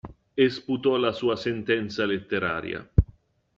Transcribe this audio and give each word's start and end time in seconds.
E 0.33 0.49
sputò 0.49 0.97
la 0.97 1.11
sua 1.11 1.35
sentenza 1.35 2.07
letteraria. 2.07 2.89